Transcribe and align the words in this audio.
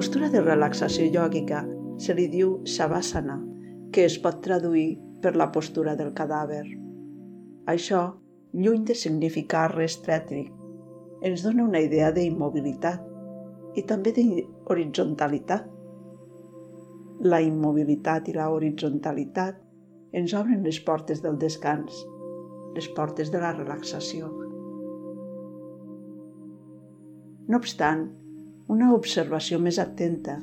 Postura 0.00 0.30
de 0.32 0.40
relaxació 0.40 1.04
yògica 1.12 1.58
se 2.00 2.14
li 2.16 2.22
diu 2.32 2.54
Savasana, 2.74 3.34
que 3.92 4.06
es 4.08 4.14
pot 4.24 4.38
traduir 4.40 4.94
per 5.20 5.34
la 5.36 5.50
postura 5.52 5.92
del 5.92 6.14
cadàver. 6.16 6.62
Això, 7.68 7.98
lluny 8.56 8.86
de 8.88 8.94
significar 8.96 9.66
res 9.74 9.98
trètric, 10.00 10.46
ens 11.20 11.44
dona 11.44 11.66
una 11.66 11.82
idea 11.84 12.08
d'immobilitat 12.16 13.76
i 13.76 13.84
també 13.90 14.14
d'horizontalitat. 14.16 15.66
La 17.34 17.42
immobilitat 17.44 18.30
i 18.32 18.36
la 18.38 18.48
horizontalitat 18.54 19.58
ens 20.16 20.32
obren 20.40 20.64
les 20.64 20.80
portes 20.88 21.20
del 21.20 21.36
descans, 21.44 22.00
les 22.72 22.88
portes 22.96 23.28
de 23.28 23.44
la 23.44 23.52
relaxació. 23.52 24.32
No 27.52 27.60
obstant, 27.60 28.08
una 28.70 28.92
observació 28.94 29.58
més 29.58 29.80
atenta 29.82 30.36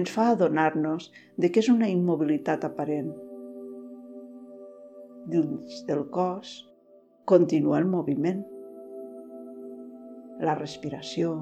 ens 0.00 0.10
fa 0.10 0.30
adonar-nos 0.32 1.10
de 1.36 1.50
que 1.52 1.60
és 1.60 1.68
una 1.68 1.90
immobilitat 1.92 2.62
aparent. 2.64 3.10
Dins 5.34 5.82
del 5.88 6.06
cos 6.14 6.54
continua 7.28 7.76
el 7.82 7.90
moviment, 7.90 8.40
la 10.40 10.54
respiració, 10.56 11.34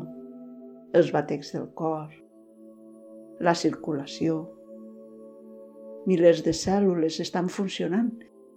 els 0.98 1.12
batecs 1.14 1.54
del 1.54 1.70
cor, 1.78 2.10
la 3.40 3.54
circulació. 3.62 4.40
Milers 6.10 6.42
de 6.42 6.56
cèl·lules 6.64 7.20
estan 7.22 7.46
funcionant, 7.60 8.10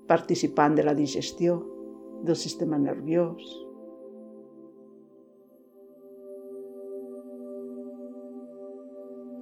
participant 0.09 0.73
de 0.77 0.89
la 0.89 0.98
digestió, 0.98 1.61
del 2.25 2.38
sistema 2.42 2.81
nerviós, 2.81 3.45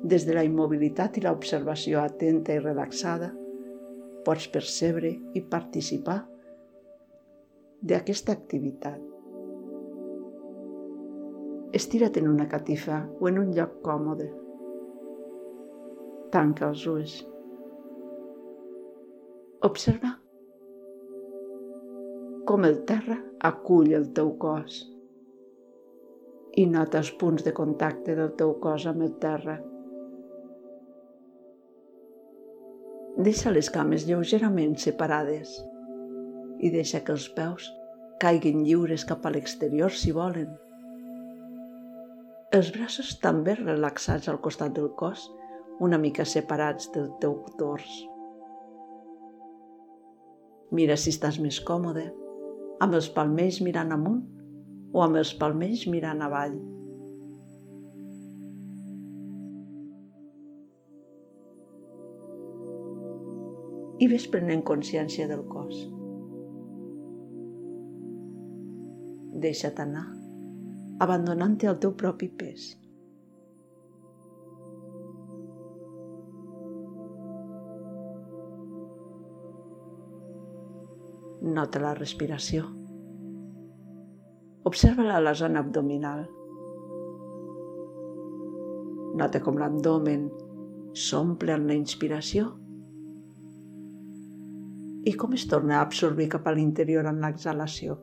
Des 0.04 0.26
de 0.28 0.36
la 0.36 0.44
immobilitat 0.44 1.18
i 1.18 1.24
l'observació 1.24 2.02
atenta 2.04 2.56
i 2.56 2.60
relaxada, 2.60 3.30
pots 4.28 4.50
percebre 4.52 5.14
i 5.36 5.42
participar 5.56 6.20
d'aquesta 7.92 8.36
activitat. 8.36 9.00
Estira't 11.80 12.20
en 12.22 12.28
una 12.30 12.48
catifa 12.52 13.00
o 13.20 13.30
en 13.32 13.40
un 13.42 13.54
lloc 13.56 13.80
còmode. 13.86 14.28
Tanca 16.36 16.70
els 16.70 16.86
ulls. 16.92 17.16
Observa 19.64 20.14
com 22.46 22.66
el 22.68 22.82
terra 22.84 23.16
acull 23.48 23.94
el 23.96 24.10
teu 24.18 24.34
cos 24.40 24.82
i 26.60 26.66
nota 26.70 27.00
els 27.00 27.12
punts 27.20 27.46
de 27.46 27.54
contacte 27.56 28.16
del 28.18 28.34
teu 28.40 28.52
cos 28.64 28.86
amb 28.92 29.06
el 29.08 29.14
terra. 29.24 29.56
Deixa 33.24 33.52
les 33.56 33.70
cames 33.72 34.04
lleugerament 34.04 34.74
separades 34.84 35.52
i 36.60 36.72
deixa 36.74 37.00
que 37.08 37.14
els 37.14 37.28
peus 37.38 37.70
caiguin 38.20 38.66
lliures 38.66 39.06
cap 39.08 39.24
a 39.24 39.32
l'exterior 39.32 39.94
si 39.96 40.12
volen. 40.18 40.50
Els 42.58 42.72
braços 42.76 43.14
també 43.24 43.56
relaxats 43.60 44.28
al 44.28 44.42
costat 44.44 44.76
del 44.76 44.90
cos, 45.00 45.24
una 45.88 46.02
mica 46.02 46.26
separats 46.28 46.92
del 46.98 47.08
teu 47.24 47.38
tors. 47.62 47.94
Mira 50.76 51.00
si 51.00 51.16
estàs 51.16 51.40
més 51.46 51.62
còmode, 51.64 52.10
amb 52.84 53.00
els 53.00 53.08
palmells 53.16 53.62
mirant 53.64 53.96
amunt 53.96 54.20
o 54.92 55.06
amb 55.06 55.22
els 55.22 55.32
palmells 55.40 55.88
mirant 55.96 56.28
avall. 56.28 56.60
I 64.04 64.08
ves 64.12 64.26
prenent 64.28 64.64
consciència 64.68 65.30
del 65.30 65.44
cos. 65.48 65.76
Deixa't 69.44 69.80
anar, 69.84 70.06
abandonant-te 71.06 71.70
al 71.70 71.78
teu 71.84 71.94
propi 72.00 72.28
pes. 72.42 72.66
Nota 81.44 81.82
la 81.84 81.94
respiració. 81.96 82.66
Observa-la 84.68 85.20
a 85.20 85.24
la 85.24 85.36
zona 85.36 85.64
abdominal. 85.64 86.26
Nota 89.20 89.44
com 89.46 89.60
l'abdomen 89.60 90.28
s'omple 91.06 91.56
en 91.60 91.68
la 91.70 91.76
inspiració 91.78 92.48
i 95.06 95.14
com 95.20 95.34
es 95.36 95.46
torna 95.52 95.78
a 95.78 95.86
absorbir 95.86 96.30
cap 96.32 96.48
a 96.48 96.54
l'interior 96.56 97.08
en 97.10 97.20
l'exhalació. 97.24 97.98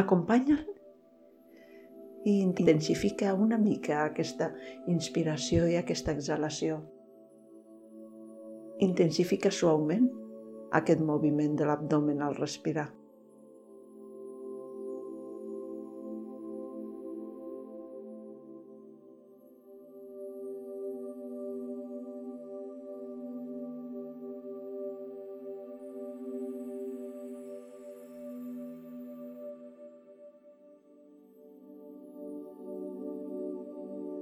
Acompanya'l 0.00 0.60
i 2.30 2.36
intensifica 2.44 3.32
una 3.34 3.58
mica 3.58 4.04
aquesta 4.04 4.50
inspiració 4.92 5.66
i 5.72 5.76
aquesta 5.80 6.12
exhalació. 6.12 6.78
Intensifica 8.84 9.52
suaument 9.52 10.08
aquest 10.76 11.00
moviment 11.00 11.56
de 11.56 11.68
l'abdomen 11.68 12.20
al 12.22 12.36
respirar. 12.36 12.90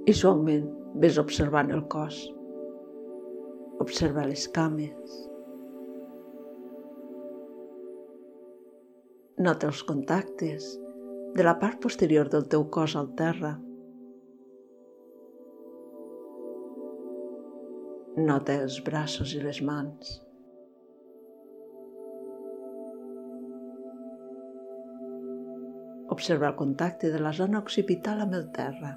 I 0.09 0.13
suaument 0.17 0.63
ves 1.01 1.17
observant 1.21 1.67
el 1.75 1.83
cos. 1.93 2.17
Observa 3.83 4.23
les 4.25 4.47
cames. 4.55 5.17
Nota 9.45 9.67
els 9.69 9.83
contactes 9.85 10.69
de 11.37 11.45
la 11.45 11.53
part 11.61 11.77
posterior 11.83 12.31
del 12.33 12.47
teu 12.53 12.65
cos 12.73 12.95
al 12.97 13.11
terra. 13.19 13.51
Nota 18.17 18.55
els 18.63 18.79
braços 18.87 19.35
i 19.37 19.43
les 19.43 19.59
mans. 19.69 20.15
Observa 26.17 26.49
el 26.49 26.57
contacte 26.63 27.13
de 27.13 27.21
la 27.21 27.35
zona 27.43 27.61
occipital 27.61 28.25
amb 28.25 28.35
el 28.41 28.49
terra. 28.57 28.95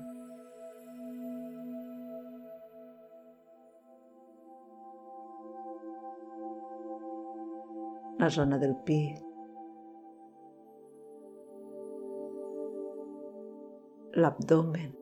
La 8.22 8.28
zona 8.31 8.56
del 8.62 8.75
pit, 8.87 9.19
l'abdomen. 14.15 14.92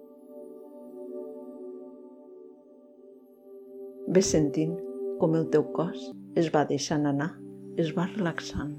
Ves 4.17 4.31
sentint 4.33 4.73
com 5.21 5.37
el 5.37 5.51
teu 5.53 5.69
cos 5.77 6.07
es 6.41 6.49
va 6.55 6.65
deixant 6.73 7.05
anar, 7.13 7.29
es 7.77 7.93
va 7.99 8.09
relaxant. 8.15 8.73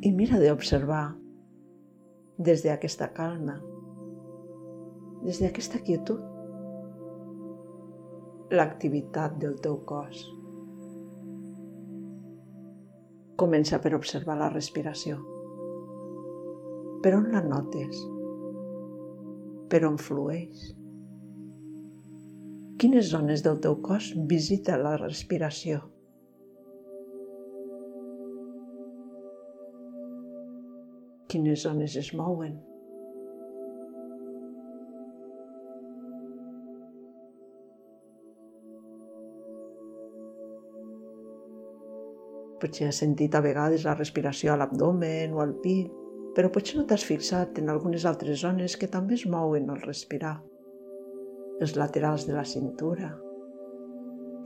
I 0.00 0.12
mira 0.14 0.38
d'observar 0.38 1.16
des 2.38 2.62
d'aquesta 2.62 3.08
calma, 3.14 3.56
des 5.24 5.40
d'aquesta 5.42 5.80
quietud, 5.82 6.20
l'activitat 8.54 9.34
del 9.42 9.58
teu 9.64 9.80
cos. 9.88 10.22
Comença 13.42 13.82
per 13.82 13.94
observar 13.98 14.38
la 14.38 14.52
respiració. 14.54 15.18
Per 17.02 17.14
on 17.18 17.28
la 17.34 17.42
notes? 17.42 17.98
Per 19.70 19.84
on 19.86 19.98
flueix? 19.98 20.72
Quines 22.78 23.10
zones 23.10 23.42
del 23.42 23.58
teu 23.62 23.80
cos 23.82 24.12
visita 24.30 24.78
la 24.78 24.96
respiració? 24.96 25.82
quines 31.28 31.62
zones 31.66 31.94
es 32.00 32.10
mouen. 32.16 32.56
Potser 42.58 42.88
has 42.88 42.98
sentit 43.04 43.36
a 43.38 43.42
vegades 43.44 43.84
la 43.86 43.94
respiració 43.94 44.52
a 44.52 44.58
l'abdomen 44.58 45.36
o 45.36 45.44
al 45.44 45.54
pit, 45.62 45.92
però 46.34 46.50
potser 46.54 46.78
no 46.78 46.86
t'has 46.90 47.04
fixat 47.06 47.60
en 47.62 47.70
algunes 47.70 48.06
altres 48.08 48.42
zones 48.42 48.74
que 48.80 48.90
també 48.90 49.14
es 49.14 49.26
mouen 49.30 49.70
al 49.70 49.84
respirar. 49.84 50.36
Els 51.62 51.76
laterals 51.78 52.26
de 52.26 52.34
la 52.34 52.44
cintura, 52.46 53.12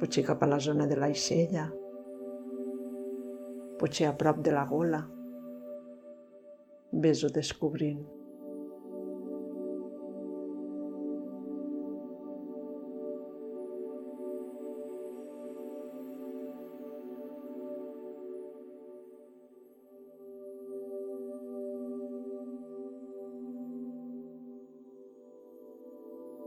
potser 0.00 0.26
cap 0.29 0.44
a 0.44 0.50
la 0.50 0.61
zona 0.61 0.87
de 0.88 0.96
l'aixella, 1.00 1.67
potser 3.81 4.06
a 4.08 4.14
prop 4.17 4.44
de 4.44 4.55
la 4.55 4.64
gola, 4.69 5.02
Ves-ho 6.92 7.30
descobrint. 7.32 8.02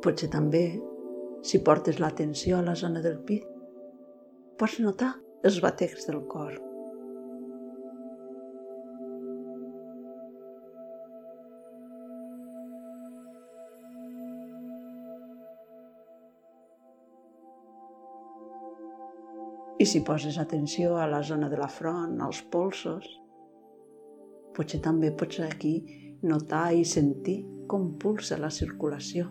Potser 0.05 0.29
també, 0.29 0.67
si 1.41 1.57
portes 1.65 1.97
l'atenció 1.97 2.59
a 2.59 2.65
la 2.67 2.77
zona 2.77 3.01
del 3.01 3.17
pit, 3.25 3.49
pots 4.61 4.77
notar 4.85 5.15
els 5.41 5.57
batecs 5.65 6.05
del 6.05 6.21
cor. 6.29 6.64
I 19.77 19.85
si 19.85 19.99
poses 20.07 20.37
atenció 20.39 20.95
a 20.97 21.07
la 21.07 21.21
zona 21.23 21.49
de 21.51 21.57
la 21.59 21.67
front, 21.67 22.19
als 22.23 22.39
polsos, 22.51 23.07
potser 24.55 24.79
també 24.83 25.11
pots 25.11 25.41
aquí 25.43 25.75
notar 26.23 26.69
i 26.73 26.85
sentir 26.87 27.41
com 27.67 27.89
pulsa 27.99 28.37
la 28.39 28.49
circulació. 28.49 29.27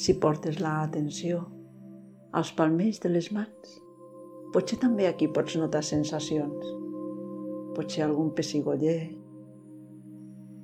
Si 0.00 0.14
portes 0.16 0.60
l'atenció 0.64 1.42
als 2.32 2.52
palmells 2.56 3.02
de 3.04 3.10
les 3.12 3.28
mans. 3.36 3.72
Potser 4.54 4.78
també 4.82 5.06
aquí 5.06 5.28
pots 5.28 5.58
notar 5.60 5.82
sensacions. 5.86 6.70
Potser 7.76 8.06
algun 8.06 8.32
pessigoller 8.36 9.00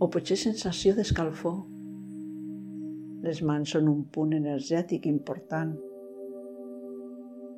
o 0.00 0.09
potser 0.12 0.38
sensació 0.41 0.94
d'escalfor. 0.97 1.59
Les 3.27 3.43
mans 3.43 3.77
són 3.77 3.93
un 3.93 4.03
punt 4.17 4.33
energètic 4.38 5.06
important. 5.11 5.77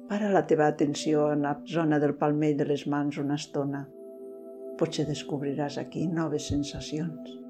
Para 0.08 0.30
la 0.32 0.46
teva 0.50 0.68
atenció 0.72 1.28
en 1.32 1.44
la 1.46 1.58
zona 1.68 1.98
del 2.02 2.16
palmell 2.20 2.56
de 2.58 2.66
les 2.72 2.86
mans 2.88 3.18
una 3.22 3.36
estona. 3.38 3.84
Potser 4.80 5.06
descobriràs 5.06 5.78
aquí 5.78 6.06
noves 6.08 6.48
sensacions. 6.50 7.47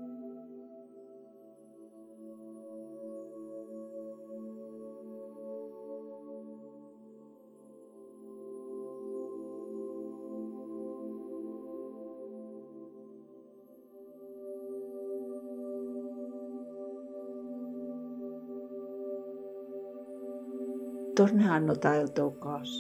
Torna 21.19 21.57
a 21.57 21.59
notar 21.59 21.97
el 21.99 22.13
teu 22.15 22.29
cos. 22.39 22.73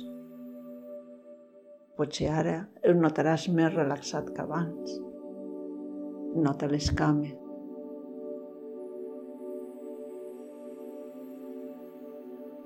Potser 1.98 2.28
ara 2.30 2.52
el 2.86 2.92
notaràs 3.02 3.48
més 3.50 3.72
relaxat 3.72 4.28
que 4.36 4.44
abans. 4.44 4.92
Nota 6.44 6.68
les 6.70 6.86
cames. 7.00 7.32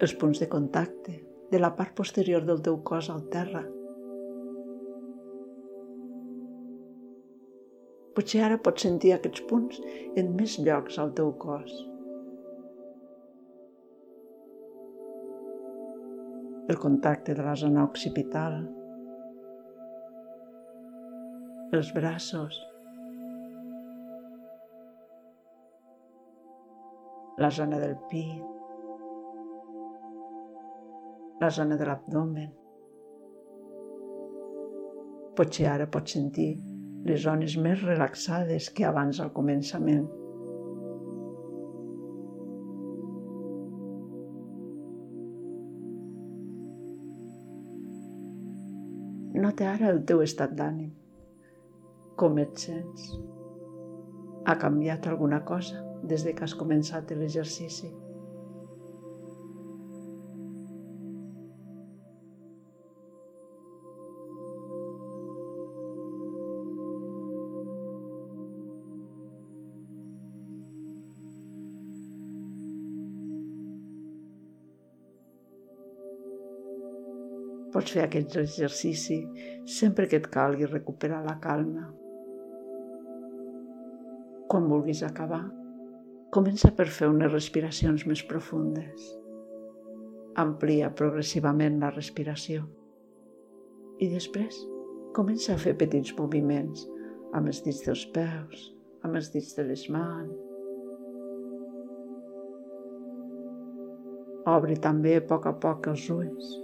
Els 0.05 0.15
punts 0.21 0.43
de 0.43 0.49
contacte 0.57 1.15
de 1.55 1.61
la 1.63 1.71
part 1.79 1.95
posterior 2.03 2.45
del 2.51 2.61
teu 2.67 2.77
cos 2.91 3.09
al 3.15 3.23
terra. 3.33 3.63
Potser 8.21 8.45
ara 8.45 8.61
pots 8.69 8.85
sentir 8.85 9.17
aquests 9.17 9.49
punts 9.49 9.81
en 10.21 10.35
més 10.37 10.59
llocs 10.69 11.01
al 11.01 11.17
teu 11.23 11.33
cos. 11.47 11.73
El 16.73 16.79
contacte 16.79 17.35
de 17.35 17.43
la 17.45 17.53
zona 17.55 17.83
occipital, 17.85 18.55
els 21.77 21.91
braços, 21.93 22.57
la 27.45 27.51
zona 27.59 27.81
del 27.83 27.93
pit, 28.09 28.41
la 31.45 31.53
zona 31.59 31.77
de 31.77 31.91
l'abdomen. 31.91 32.49
Potser 35.37 35.69
ara 35.75 35.91
pots 35.93 36.17
sentir 36.17 36.51
les 37.05 37.21
zones 37.29 37.61
més 37.61 37.85
relaxades 37.85 38.73
que 38.73 38.89
abans 38.89 39.21
al 39.21 39.33
començament. 39.37 40.09
Nota 49.53 49.67
ara 49.69 49.89
el 49.93 49.99
teu 50.09 50.23
estat 50.25 50.53
d'ànim. 50.57 50.93
Com 52.21 52.39
et 52.41 52.61
sents? 52.63 53.11
Ha 54.49 54.55
canviat 54.63 55.09
alguna 55.11 55.43
cosa 55.51 55.83
des 56.13 56.25
de 56.25 56.33
que 56.39 56.47
has 56.47 56.55
començat 56.57 57.13
l'exercici? 57.19 57.91
Pots 77.83 77.97
fer 77.97 78.03
aquest 78.05 78.37
exercici 78.39 79.17
sempre 79.77 80.05
que 80.07 80.21
et 80.21 80.27
calgui 80.31 80.69
recuperar 80.69 81.17
la 81.25 81.33
calma. 81.43 81.89
Quan 84.53 84.69
vulguis 84.71 85.01
acabar, 85.03 85.41
comença 86.39 86.71
per 86.79 86.87
fer 86.99 87.09
unes 87.11 87.33
respiracions 87.33 88.07
més 88.07 88.23
profundes. 88.31 89.09
Amplia 90.45 90.93
progressivament 91.03 91.83
la 91.83 91.91
respiració. 91.91 92.63
I 93.99 94.13
després 94.15 94.63
comença 95.19 95.57
a 95.59 95.61
fer 95.67 95.75
petits 95.83 96.15
moviments 96.23 96.87
amb 97.35 97.51
els 97.51 97.67
dits 97.67 97.83
dels 97.91 98.07
peus, 98.15 98.67
amb 99.03 99.19
els 99.19 99.35
dits 99.35 99.57
de 99.59 99.71
les 99.75 99.89
mans. 99.91 100.35
Obre 104.59 104.79
també 104.91 105.19
a 105.19 105.31
poc 105.35 105.51
a 105.51 105.59
poc 105.67 105.97
els 105.97 106.13
ulls 106.23 106.61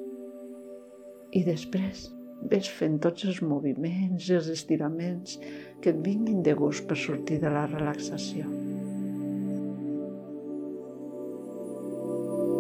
i 1.33 1.43
després 1.47 2.09
ves 2.51 2.69
fent 2.71 2.99
tots 3.03 3.27
els 3.29 3.41
moviments 3.43 4.29
i 4.31 4.37
els 4.39 4.49
estiraments 4.55 5.37
que 5.83 5.93
et 5.93 6.01
vinguin 6.05 6.43
de 6.47 6.55
gust 6.59 6.87
per 6.89 6.97
sortir 6.97 7.41
de 7.43 7.53
la 7.53 7.67
relaxació. 7.67 8.47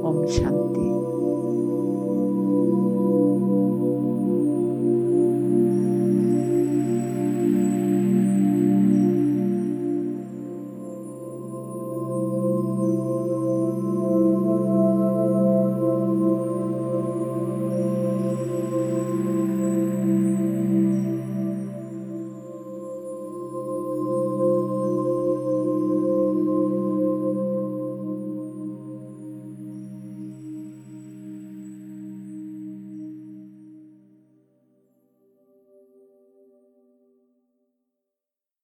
Om 0.08 0.24
Shanti. 0.26 0.97